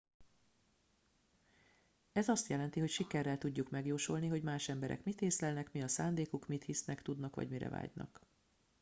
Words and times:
ez 2.11 2.29
azt 2.29 2.47
jelenti 2.47 2.79
hogy 2.79 2.89
sikerrel 2.89 3.37
tudjuk 3.37 3.69
megjósolni 3.69 4.27
hogy 4.27 4.41
más 4.43 4.69
emberek 4.69 5.03
mit 5.03 5.21
észlelnek 5.21 5.71
mi 5.71 5.81
a 5.81 5.87
szándékuk 5.87 6.47
mit 6.47 6.63
hisznek 6.63 7.01
tudnak 7.01 7.35
vagy 7.35 7.49
mire 7.49 7.69
vágynak 7.69 8.21